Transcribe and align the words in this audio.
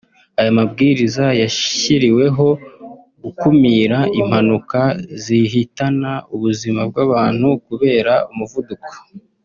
Aya 0.39 0.51
mabwiriza 0.57 1.25
yashyiriweho 1.41 2.47
gukumira 3.23 3.97
impanuka 4.19 4.81
zihitana 5.23 6.11
ubuzima 6.35 6.81
bw’abantu 6.89 7.47
kubera 7.67 8.13
umuvuduko 8.31 8.91